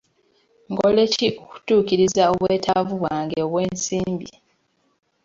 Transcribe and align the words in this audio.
Nkole 0.71 1.03
ki 1.13 1.27
okutuukiriza 1.43 2.23
obwetaavu 2.33 2.93
bwange 3.01 3.37
obw'ensimbi? 3.45 4.29